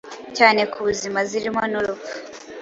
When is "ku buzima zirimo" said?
0.71-1.61